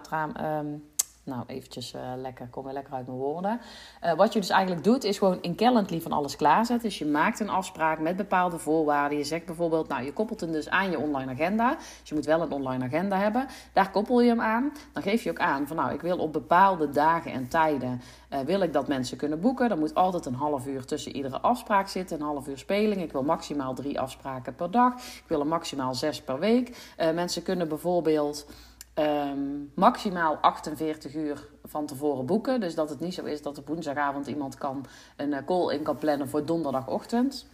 Um, 0.58 0.96
nou, 1.28 1.44
eventjes 1.46 1.94
uh, 1.94 2.00
lekker, 2.16 2.48
kom 2.50 2.64
weer 2.64 2.72
lekker 2.72 2.94
uit 2.94 3.06
mijn 3.06 3.18
woorden. 3.18 3.60
Uh, 4.04 4.12
wat 4.12 4.32
je 4.32 4.40
dus 4.40 4.48
eigenlijk 4.50 4.84
doet, 4.84 5.04
is 5.04 5.18
gewoon 5.18 5.42
in 5.42 5.56
Calendly 5.56 6.00
van 6.00 6.12
alles 6.12 6.36
klaarzetten. 6.36 6.88
Dus 6.88 6.98
je 6.98 7.06
maakt 7.06 7.40
een 7.40 7.48
afspraak 7.48 7.98
met 7.98 8.16
bepaalde 8.16 8.58
voorwaarden. 8.58 9.18
Je 9.18 9.24
zegt 9.24 9.46
bijvoorbeeld, 9.46 9.88
nou, 9.88 10.04
je 10.04 10.12
koppelt 10.12 10.40
hem 10.40 10.52
dus 10.52 10.68
aan 10.68 10.90
je 10.90 10.98
online 10.98 11.32
agenda. 11.32 11.74
Dus 11.74 12.08
je 12.08 12.14
moet 12.14 12.24
wel 12.24 12.40
een 12.40 12.52
online 12.52 12.84
agenda 12.84 13.16
hebben. 13.16 13.46
Daar 13.72 13.90
koppel 13.90 14.20
je 14.20 14.28
hem 14.28 14.40
aan. 14.40 14.72
Dan 14.92 15.02
geef 15.02 15.22
je 15.22 15.30
ook 15.30 15.38
aan 15.38 15.66
van, 15.66 15.76
nou, 15.76 15.92
ik 15.92 16.00
wil 16.00 16.18
op 16.18 16.32
bepaalde 16.32 16.90
dagen 16.90 17.32
en 17.32 17.48
tijden... 17.48 18.00
Uh, 18.32 18.40
wil 18.40 18.60
ik 18.60 18.72
dat 18.72 18.88
mensen 18.88 19.16
kunnen 19.16 19.40
boeken. 19.40 19.70
Er 19.70 19.78
moet 19.78 19.94
altijd 19.94 20.26
een 20.26 20.34
half 20.34 20.66
uur 20.66 20.84
tussen 20.84 21.16
iedere 21.16 21.40
afspraak 21.40 21.88
zitten. 21.88 22.20
Een 22.20 22.26
half 22.26 22.48
uur 22.48 22.58
speling. 22.58 23.02
Ik 23.02 23.12
wil 23.12 23.22
maximaal 23.22 23.74
drie 23.74 24.00
afspraken 24.00 24.54
per 24.54 24.70
dag. 24.70 24.94
Ik 24.94 25.24
wil 25.26 25.40
er 25.40 25.46
maximaal 25.46 25.94
zes 25.94 26.22
per 26.22 26.38
week. 26.38 26.76
mensen 27.14 27.42
kunnen 27.42 27.68
bijvoorbeeld... 27.68 28.46
Um, 28.98 29.70
maximaal 29.74 30.38
48 30.40 31.14
uur 31.14 31.48
van 31.64 31.86
tevoren 31.86 32.26
boeken. 32.26 32.60
Dus 32.60 32.74
dat 32.74 32.90
het 32.90 33.00
niet 33.00 33.14
zo 33.14 33.24
is 33.24 33.42
dat 33.42 33.58
op 33.58 33.68
woensdagavond 33.68 34.26
iemand 34.26 34.58
kan 34.58 34.86
een 35.16 35.32
eh, 35.32 35.44
call 35.44 35.74
in 35.74 35.82
kan 35.82 35.96
plannen 35.96 36.28
voor 36.28 36.44
donderdagochtend. 36.44 37.46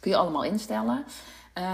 Kun 0.00 0.10
je 0.10 0.16
allemaal 0.16 0.44
instellen. 0.44 1.04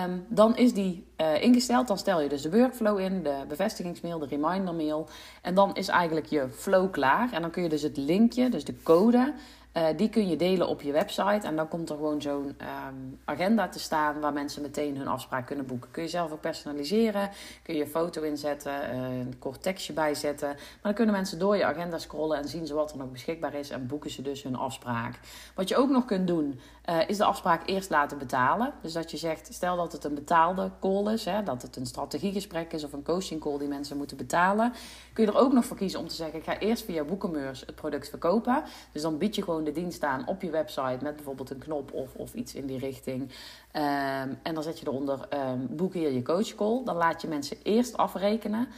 Um, 0.04 0.26
dan 0.28 0.56
is 0.56 0.74
die 0.74 1.06
uh, 1.20 1.42
ingesteld. 1.42 1.88
Dan 1.88 1.98
stel 1.98 2.20
je 2.20 2.28
dus 2.28 2.42
de 2.42 2.50
workflow 2.50 2.98
in, 2.98 3.22
de 3.22 3.44
bevestigingsmail, 3.48 4.18
de 4.18 4.26
remindermail. 4.26 5.08
En 5.42 5.54
dan 5.54 5.74
is 5.74 5.88
eigenlijk 5.88 6.26
je 6.26 6.48
flow 6.48 6.90
klaar. 6.90 7.32
En 7.32 7.40
dan 7.40 7.50
kun 7.50 7.62
je 7.62 7.68
dus 7.68 7.82
het 7.82 7.96
linkje, 7.96 8.48
dus 8.48 8.64
de 8.64 8.82
code, 8.82 9.34
uh, 9.76 9.86
die 9.96 10.08
kun 10.08 10.28
je 10.28 10.36
delen 10.36 10.68
op 10.68 10.82
je 10.82 10.92
website. 10.92 11.46
En 11.46 11.56
dan 11.56 11.68
komt 11.68 11.90
er 11.90 11.96
gewoon 11.96 12.22
zo'n 12.22 12.56
um, 12.88 13.18
agenda 13.24 13.68
te 13.68 13.78
staan 13.78 14.20
waar 14.20 14.32
mensen 14.32 14.62
meteen 14.62 14.96
hun 14.96 15.08
afspraak 15.08 15.46
kunnen 15.46 15.66
boeken. 15.66 15.90
Kun 15.90 16.02
je 16.02 16.08
zelf 16.08 16.32
ook 16.32 16.40
personaliseren. 16.40 17.30
Kun 17.62 17.74
je 17.74 17.80
een 17.80 17.88
foto 17.90 18.22
inzetten, 18.22 18.94
een 18.94 19.38
kort 19.38 19.62
tekstje 19.62 19.92
bijzetten. 19.92 20.48
Maar 20.48 20.78
dan 20.82 20.94
kunnen 20.94 21.14
mensen 21.14 21.38
door 21.38 21.56
je 21.56 21.64
agenda 21.64 21.98
scrollen 21.98 22.38
en 22.38 22.48
zien 22.48 22.66
ze 22.66 22.74
wat 22.74 22.92
er 22.92 22.98
nog 22.98 23.10
beschikbaar 23.10 23.54
is. 23.54 23.70
En 23.70 23.86
boeken 23.86 24.10
ze 24.10 24.22
dus 24.22 24.42
hun 24.42 24.56
afspraak. 24.56 25.20
Wat 25.54 25.68
je 25.68 25.76
ook 25.76 25.90
nog 25.90 26.04
kunt 26.04 26.26
doen, 26.26 26.60
uh, 26.90 27.08
is 27.08 27.16
de 27.16 27.24
afspraak 27.24 27.62
eerst 27.68 27.90
laten 27.90 28.18
betalen. 28.18 28.72
Dus 28.82 28.92
dat 28.92 29.10
je 29.10 29.16
zegt, 29.16 29.54
stel 29.54 29.76
dat 29.76 29.92
het 29.92 30.04
een 30.04 30.14
betaalde 30.14 30.70
call 30.80 31.12
is. 31.12 31.24
Hè, 31.24 31.42
dat 31.42 31.62
het 31.62 31.76
een 31.76 31.86
strategiegesprek 31.86 32.72
is 32.72 32.84
of 32.84 32.92
een 32.92 33.02
coaching 33.02 33.40
call 33.40 33.58
die 33.58 33.68
mensen 33.68 33.96
moeten 33.96 34.16
betalen. 34.16 34.72
Kun 35.12 35.24
je 35.24 35.30
er 35.30 35.38
ook 35.38 35.52
nog 35.52 35.64
voor 35.64 35.76
kiezen 35.76 36.00
om 36.00 36.08
te 36.08 36.14
zeggen, 36.14 36.38
ik 36.38 36.44
ga 36.44 36.58
eerst 36.58 36.84
via 36.84 37.04
Boekenmeurs 37.04 37.60
het 37.60 37.74
product 37.74 38.08
verkopen. 38.08 38.62
Dus 38.92 39.02
dan 39.02 39.18
bied 39.18 39.34
je 39.34 39.42
gewoon 39.42 39.64
de 39.66 39.72
dienst 39.72 40.04
aan 40.04 40.26
op 40.26 40.42
je 40.42 40.50
website 40.50 40.98
met 41.00 41.16
bijvoorbeeld 41.16 41.50
een 41.50 41.58
knop 41.58 41.92
of, 41.92 42.14
of 42.14 42.34
iets 42.34 42.54
in 42.54 42.66
die 42.66 42.78
richting. 42.78 43.22
Um, 43.22 44.38
en 44.42 44.54
dan 44.54 44.62
zet 44.62 44.78
je 44.78 44.86
eronder 44.86 45.28
um, 45.50 45.66
boek 45.70 45.92
hier 45.92 46.12
je 46.12 46.22
coachcall. 46.22 46.80
Dan 46.84 46.96
laat 46.96 47.22
je 47.22 47.28
mensen 47.28 47.56
eerst 47.62 47.96
afrekenen. 47.96 48.68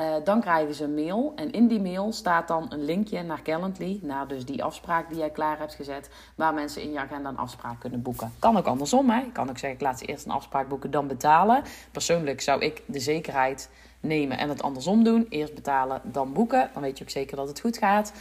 Uh, 0.00 0.14
dan 0.24 0.40
krijgen 0.40 0.74
ze 0.74 0.84
een 0.84 0.94
mail 0.94 1.32
en 1.36 1.52
in 1.52 1.68
die 1.68 1.80
mail 1.80 2.12
staat 2.12 2.48
dan 2.48 2.66
een 2.68 2.84
linkje 2.84 3.22
naar 3.22 3.42
Calendly, 3.42 3.98
naar 4.02 4.28
dus 4.28 4.44
die 4.44 4.64
afspraak 4.64 5.08
die 5.08 5.18
jij 5.18 5.30
klaar 5.30 5.58
hebt 5.58 5.74
gezet, 5.74 6.10
waar 6.34 6.54
mensen 6.54 6.82
in 6.82 6.92
je 6.92 6.98
agenda 6.98 7.28
een 7.28 7.36
afspraak 7.36 7.80
kunnen 7.80 8.02
boeken. 8.02 8.32
Kan 8.38 8.56
ook 8.56 8.66
andersom, 8.66 9.10
hè? 9.10 9.20
Je 9.20 9.32
kan 9.32 9.48
ook 9.48 9.58
zeggen, 9.58 9.78
ik 9.78 9.84
laat 9.84 9.98
ze 9.98 10.04
eerst 10.04 10.24
een 10.24 10.30
afspraak 10.30 10.68
boeken, 10.68 10.90
dan 10.90 11.06
betalen. 11.06 11.62
Persoonlijk 11.92 12.40
zou 12.40 12.60
ik 12.60 12.82
de 12.86 13.00
zekerheid 13.00 13.70
nemen 14.00 14.38
en 14.38 14.48
het 14.48 14.62
andersom 14.62 15.04
doen. 15.04 15.26
Eerst 15.28 15.54
betalen, 15.54 16.00
dan 16.04 16.32
boeken. 16.32 16.70
Dan 16.72 16.82
weet 16.82 16.98
je 16.98 17.04
ook 17.04 17.10
zeker 17.10 17.36
dat 17.36 17.48
het 17.48 17.60
goed 17.60 17.78
gaat. 17.78 18.12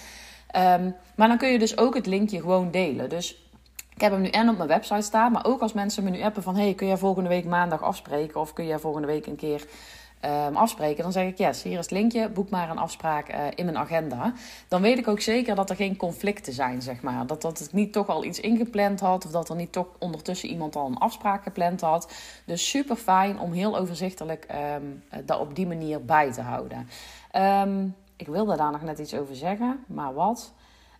Um, 0.57 0.95
maar 1.15 1.27
dan 1.27 1.38
kun 1.38 1.50
je 1.50 1.59
dus 1.59 1.77
ook 1.77 1.95
het 1.95 2.05
linkje 2.05 2.39
gewoon 2.39 2.71
delen. 2.71 3.09
Dus 3.09 3.45
ik 3.95 4.01
heb 4.01 4.12
hem 4.12 4.21
nu 4.21 4.29
en 4.29 4.50
op 4.50 4.57
mijn 4.57 4.69
website 4.69 5.01
staan, 5.01 5.31
maar 5.31 5.45
ook 5.45 5.62
als 5.62 5.74
mensen 5.74 6.03
me 6.03 6.09
nu 6.09 6.21
appen 6.21 6.43
van... 6.43 6.55
hey, 6.55 6.74
kun 6.74 6.88
jij 6.88 6.97
volgende 6.97 7.29
week 7.29 7.45
maandag 7.45 7.81
afspreken? 7.81 8.39
Of 8.39 8.53
kun 8.53 8.65
jij 8.65 8.79
volgende 8.79 9.07
week 9.07 9.25
een 9.25 9.35
keer 9.35 9.65
ehm, 10.19 10.55
afspreken, 10.55 11.03
dan 11.03 11.12
zeg 11.12 11.27
ik 11.27 11.38
yes, 11.38 11.63
hier 11.63 11.71
is 11.71 11.77
het 11.77 11.91
linkje, 11.91 12.29
boek 12.29 12.50
maar 12.50 12.69
een 12.69 12.77
afspraak 12.77 13.27
eh, 13.27 13.39
in 13.55 13.65
mijn 13.65 13.77
agenda. 13.77 14.33
Dan 14.67 14.81
weet 14.81 14.97
ik 14.97 15.07
ook 15.07 15.19
zeker 15.19 15.55
dat 15.55 15.69
er 15.69 15.75
geen 15.75 15.95
conflicten 15.95 16.53
zijn, 16.53 16.81
zeg 16.81 17.01
maar. 17.01 17.27
Dat, 17.27 17.41
dat 17.41 17.59
het 17.59 17.74
niet 17.74 17.93
toch 17.93 18.07
al 18.07 18.24
iets 18.24 18.39
ingepland 18.39 19.00
had 19.00 19.25
of 19.25 19.31
dat 19.31 19.50
er 19.50 19.55
niet 19.55 19.71
toch 19.71 19.88
ondertussen 20.00 20.50
iemand 20.50 20.75
al 20.75 20.88
een 20.88 20.97
afspraak 20.97 21.43
gepland 21.43 21.81
had. 21.81 22.13
Dus 22.45 22.69
super 22.69 22.95
fijn 22.95 23.39
om 23.39 23.51
heel 23.51 23.77
overzichtelijk 23.77 24.47
um, 24.75 25.03
dat 25.25 25.39
op 25.39 25.55
die 25.55 25.67
manier 25.67 26.05
bij 26.05 26.31
te 26.31 26.41
houden. 26.41 26.89
Um, 27.35 27.95
ik 28.15 28.27
wilde 28.27 28.57
daar 28.57 28.72
nog 28.72 28.81
net 28.81 29.00
iets 29.00 29.15
over 29.15 29.36
zeggen, 29.36 29.84
maar 29.88 30.13
wat? 30.13 30.53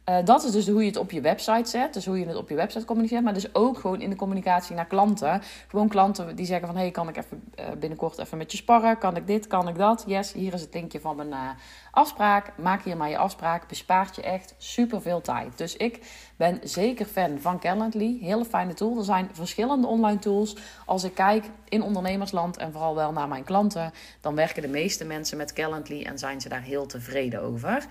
Uh, 0.10 0.17
dat 0.24 0.43
is 0.43 0.51
dus 0.51 0.67
hoe 0.67 0.81
je 0.81 0.88
het 0.88 0.98
op 0.98 1.12
je 1.12 1.22
website 1.22 1.69
zet. 1.69 1.93
Dus 1.93 2.05
hoe 2.05 2.19
je 2.19 2.25
het 2.25 2.36
op 2.36 2.50
je 2.50 2.55
website 2.55 2.86
communiceert. 2.86 3.24
Maar 3.24 3.34
dus 3.34 3.55
ook 3.55 3.77
gewoon 3.77 4.01
in 4.01 4.10
de 4.10 4.15
communicatie 4.15 4.75
naar 4.75 4.86
klanten. 4.86 5.41
Gewoon 5.67 5.88
klanten 5.88 6.36
die 6.36 6.45
zeggen 6.45 6.67
van... 6.67 6.77
hey, 6.77 6.91
kan 6.91 7.10
ik 7.10 7.17
even 7.17 7.43
uh, 7.60 7.65
binnenkort 7.79 8.17
even 8.17 8.38
met 8.38 8.51
je 8.51 8.57
sparren? 8.57 8.98
Kan 8.98 9.15
ik 9.15 9.27
dit? 9.27 9.48
Kan 9.48 9.67
ik 9.67 9.77
dat? 9.77 10.03
Yes, 10.07 10.34
hier 10.34 10.53
is 10.53 10.62
het 10.62 10.74
linkje 10.74 11.00
van 11.00 11.15
mijn 11.15 11.29
uh, 11.29 11.50
afspraak. 11.96 12.52
Maak 12.58 12.84
hier 12.84 12.98
maar 12.98 13.10
je 13.10 13.18
afspraak. 13.18 13.68
Bespaart 13.68 14.16
je 14.16 14.22
echt 14.22 14.56
super 14.58 15.02
veel 15.02 15.22
tijd. 15.22 15.58
Dus 15.58 15.75
ik 15.75 16.00
ben 16.36 16.60
zeker 16.64 17.06
fan 17.06 17.40
van 17.40 17.60
Calendly. 17.60 18.18
Hele 18.22 18.46
fijne 18.46 18.74
tool. 18.74 18.98
Er 18.98 19.04
zijn 19.04 19.30
verschillende 19.34 19.88
online 19.88 20.20
tools. 20.20 20.56
Als 20.86 21.04
ik 21.04 21.14
kijk 21.14 21.46
in 21.70 21.84
ondernemersland 21.84 22.58
en 22.58 22.72
vooral 22.72 22.96
wel 22.96 23.12
naar 23.12 23.28
mijn 23.28 23.44
klanten... 23.44 23.94
dan 24.22 24.36
werken 24.36 24.62
de 24.62 24.68
meeste 24.68 25.06
mensen 25.06 25.38
met 25.38 25.54
Calendly 25.54 26.04
en 26.04 26.20
zijn 26.20 26.42
ze 26.42 26.50
daar 26.50 26.62
heel 26.62 26.86
tevreden 26.86 27.42
over. 27.42 27.86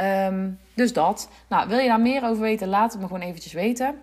Um, 0.00 0.58
dus 0.74 0.92
dat. 0.92 1.28
Nou, 1.48 1.68
wil 1.68 1.78
je 1.78 1.88
daar 1.88 2.00
meer 2.00 2.24
over 2.24 2.42
weten? 2.42 2.68
Laat 2.68 2.92
het 2.92 3.00
me 3.00 3.06
gewoon 3.06 3.22
eventjes 3.22 3.52
weten. 3.52 3.98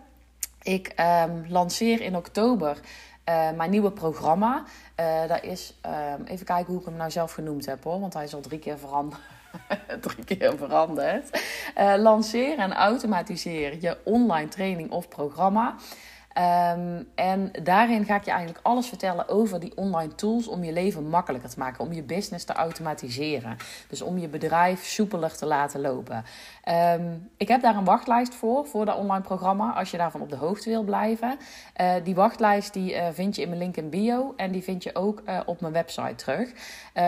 Ik 0.61 0.93
um, 1.25 1.45
lanceer 1.47 2.01
in 2.01 2.15
oktober 2.15 2.77
uh, 3.29 3.51
mijn 3.51 3.69
nieuwe 3.69 3.91
programma. 3.91 4.63
Uh, 4.99 5.43
is, 5.43 5.79
um, 5.85 6.25
even 6.25 6.45
kijken 6.45 6.65
hoe 6.71 6.79
ik 6.79 6.85
hem 6.85 6.95
nou 6.95 7.11
zelf 7.11 7.31
genoemd 7.31 7.65
heb 7.65 7.83
hoor, 7.83 7.99
want 7.99 8.13
hij 8.13 8.23
is 8.23 8.33
al 8.33 8.41
drie 8.41 8.59
keer 8.59 8.77
veranderd. 8.77 9.21
drie 10.05 10.23
keer 10.25 10.57
veranderd. 10.57 11.41
Uh, 11.77 11.93
lanceer 11.97 12.57
en 12.57 12.73
automatiseer 12.73 13.77
je 13.79 13.97
online 14.03 14.47
training 14.47 14.91
of 14.91 15.07
programma. 15.07 15.75
Um, 16.37 17.07
en 17.15 17.51
daarin 17.63 18.05
ga 18.05 18.15
ik 18.15 18.23
je 18.23 18.31
eigenlijk 18.31 18.65
alles 18.65 18.87
vertellen 18.87 19.27
over 19.27 19.59
die 19.59 19.77
online 19.77 20.15
tools 20.15 20.47
om 20.47 20.63
je 20.63 20.73
leven 20.73 21.09
makkelijker 21.09 21.49
te 21.49 21.59
maken, 21.59 21.85
om 21.85 21.93
je 21.93 22.03
business 22.03 22.45
te 22.45 22.53
automatiseren. 22.53 23.57
Dus 23.87 24.01
om 24.01 24.17
je 24.17 24.27
bedrijf 24.27 24.85
soepeler 24.85 25.37
te 25.37 25.45
laten 25.45 25.81
lopen. 25.81 26.23
Um, 26.95 27.29
ik 27.37 27.47
heb 27.47 27.61
daar 27.61 27.75
een 27.75 27.85
wachtlijst 27.85 28.35
voor, 28.35 28.65
voor 28.65 28.85
dat 28.85 28.97
online 28.97 29.23
programma, 29.23 29.73
als 29.73 29.91
je 29.91 29.97
daarvan 29.97 30.21
op 30.21 30.29
de 30.29 30.35
hoogte 30.35 30.69
wil 30.69 30.83
blijven. 30.83 31.37
Uh, 31.81 31.93
die 32.03 32.15
wachtlijst 32.15 32.73
die, 32.73 32.93
uh, 32.93 33.07
vind 33.11 33.35
je 33.35 33.41
in 33.41 33.47
mijn 33.47 33.61
link 33.61 33.77
in 33.77 33.89
bio 33.89 34.33
en 34.35 34.51
die 34.51 34.63
vind 34.63 34.83
je 34.83 34.95
ook 34.95 35.21
uh, 35.25 35.39
op 35.45 35.61
mijn 35.61 35.73
website 35.73 36.15
terug. 36.15 36.49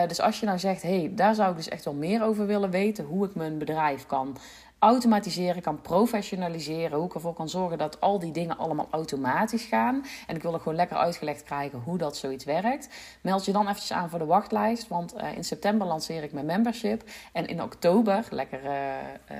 dus 0.06 0.20
als 0.20 0.40
je 0.40 0.46
nou 0.46 0.58
zegt, 0.58 0.82
hey, 0.82 1.12
daar 1.14 1.34
zou 1.34 1.50
ik 1.50 1.56
dus 1.56 1.68
echt 1.68 1.84
wel 1.84 1.94
meer 1.94 2.22
over 2.22 2.46
willen 2.46 2.70
weten, 2.70 3.04
hoe 3.04 3.26
ik 3.26 3.34
mijn 3.34 3.58
bedrijf 3.58 4.06
kan 4.06 4.36
automatiseren, 4.84 5.62
kan 5.62 5.80
professionaliseren. 5.80 6.98
Hoe 6.98 7.06
ik 7.06 7.14
ervoor 7.14 7.34
kan 7.34 7.48
zorgen 7.48 7.78
dat 7.78 8.00
al 8.00 8.18
die 8.18 8.32
dingen 8.32 8.58
allemaal 8.58 8.88
automatisch 8.90 9.64
gaan. 9.64 10.04
En 10.26 10.36
ik 10.36 10.42
wil 10.42 10.52
er 10.52 10.58
gewoon 10.58 10.74
lekker 10.74 10.96
uitgelegd 10.96 11.42
krijgen 11.42 11.78
hoe 11.84 11.98
dat 11.98 12.16
zoiets 12.16 12.44
werkt. 12.44 12.88
Meld 13.20 13.44
je 13.44 13.52
dan 13.52 13.62
eventjes 13.62 13.92
aan 13.92 14.10
voor 14.10 14.18
de 14.18 14.24
wachtlijst. 14.24 14.88
Want 14.88 15.14
uh, 15.16 15.36
in 15.36 15.44
september 15.44 15.86
lanceer 15.86 16.22
ik 16.22 16.32
mijn 16.32 16.46
membership. 16.46 17.02
En 17.32 17.46
in 17.46 17.62
oktober, 17.62 18.26
lekker 18.30 18.64
uh, 18.64 19.38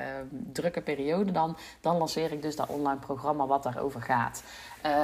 drukke 0.53 0.81
periode 0.81 1.33
dan, 1.33 1.57
dan 1.81 1.97
lanceer 1.97 2.33
ik 2.33 2.43
dus 2.43 2.57
dat 2.57 2.69
online 2.69 3.01
programma 3.01 3.47
wat 3.47 3.63
daarover 3.63 4.03
gaat. 4.03 4.43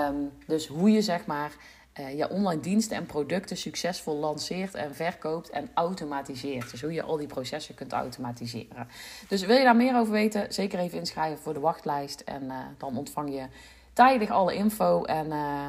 Um, 0.09 0.32
dus 0.47 0.66
hoe 0.66 0.90
je 0.90 1.02
zeg 1.02 1.26
maar 1.26 1.52
uh, 2.00 2.16
je 2.16 2.30
online 2.30 2.61
diensten 2.61 2.97
en 2.97 3.07
producten 3.07 3.57
succesvol 3.57 4.16
lanceert 4.16 4.75
en 4.75 4.95
verkoopt 4.95 5.50
en 5.50 5.71
automatiseert. 5.75 6.71
Dus 6.71 6.83
hoe 6.83 6.92
je 6.92 7.02
al 7.02 7.16
die 7.16 7.26
processen 7.26 7.75
kunt 7.75 7.92
automatiseren. 7.92 8.88
Dus 9.28 9.42
wil 9.42 9.57
je 9.57 9.64
daar 9.64 9.76
meer 9.76 9.97
over 9.97 10.12
weten, 10.12 10.52
zeker 10.52 10.78
even 10.78 10.99
inschrijven 10.99 11.38
voor 11.38 11.54
de 11.54 11.61
wachtlijst. 11.61 12.21
En 12.21 12.42
uh, 12.42 12.54
dan 12.78 12.97
ontvang 12.97 13.35
je 13.35 13.47
tijdig 13.92 14.30
alle 14.30 14.54
info 14.54 15.04
en 15.04 15.26
uh, 15.26 15.66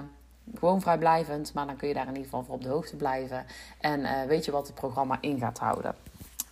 gewoon 0.56 0.82
vrijblijvend. 0.82 1.54
Maar 1.54 1.66
dan 1.66 1.76
kun 1.76 1.88
je 1.88 1.94
daar 1.94 2.08
in 2.08 2.16
ieder 2.16 2.24
geval 2.24 2.44
voor 2.44 2.56
op 2.56 2.64
de 2.64 2.70
hoogte 2.70 2.96
blijven. 2.96 3.46
En 3.80 4.28
weet 4.28 4.46
je 4.46 4.52
wat 4.52 4.68
het 4.68 4.76
programma 4.76 5.18
in 5.22 5.40
gaat 5.40 5.60
houden. 5.60 5.96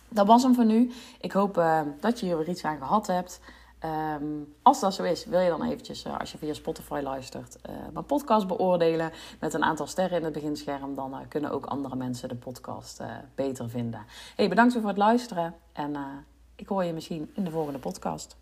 Dat 0.08 0.26
was 0.26 0.42
hem 0.42 0.54
voor 0.54 0.64
nu. 0.64 0.92
Ik 1.20 1.32
hoop 1.32 1.54
dat 2.00 2.20
je 2.20 2.26
hier 2.26 2.36
weer 2.36 2.48
iets 2.48 2.64
aan 2.64 2.78
gehad 2.78 3.06
hebt. 3.06 3.40
Um, 3.84 4.54
als 4.62 4.80
dat 4.80 4.94
zo 4.94 5.02
is, 5.02 5.24
wil 5.24 5.40
je 5.40 5.48
dan 5.48 5.62
eventjes, 5.62 6.04
uh, 6.04 6.18
als 6.18 6.32
je 6.32 6.38
via 6.38 6.52
Spotify 6.52 7.00
luistert, 7.02 7.58
uh, 7.68 7.76
mijn 7.92 8.04
podcast 8.04 8.46
beoordelen 8.46 9.12
met 9.38 9.54
een 9.54 9.64
aantal 9.64 9.86
sterren 9.86 10.18
in 10.18 10.24
het 10.24 10.32
beginscherm. 10.32 10.94
Dan 10.94 11.12
uh, 11.12 11.18
kunnen 11.28 11.50
ook 11.50 11.66
andere 11.66 11.96
mensen 11.96 12.28
de 12.28 12.34
podcast 12.34 13.02
beter 13.34 13.70
vinden. 13.70 14.04
Hey, 14.36 14.48
bedankt 14.48 14.72
voor 14.72 14.88
het 14.88 14.96
luisteren 14.96 15.54
en 15.72 15.96
ik 16.56 16.68
hoor 16.68 16.84
je 16.84 16.92
misschien 16.92 17.30
in 17.34 17.44
de 17.44 17.50
volgende 17.50 17.78
podcast. 17.78 18.39